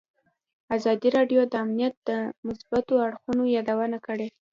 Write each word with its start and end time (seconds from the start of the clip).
ازادي 0.77 1.09
راډیو 1.17 1.41
د 1.47 1.53
امنیت 1.63 1.95
د 2.09 2.09
مثبتو 2.47 2.93
اړخونو 3.05 3.43
یادونه 3.55 3.97
کړې. 4.07 4.27